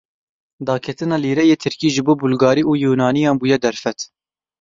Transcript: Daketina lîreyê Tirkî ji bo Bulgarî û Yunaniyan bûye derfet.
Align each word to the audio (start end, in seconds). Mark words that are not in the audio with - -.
Daketina 0.67 1.15
lîreyê 1.23 1.55
Tirkî 1.63 1.89
ji 1.95 2.01
bo 2.07 2.13
Bulgarî 2.21 2.63
û 2.71 2.73
Yunaniyan 2.85 3.35
bûye 3.41 3.57
derfet. 3.65 3.99